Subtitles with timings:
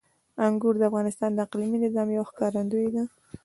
[0.45, 3.03] انګور د افغانستان د اقلیمي نظام یوه ښکارندوی ده.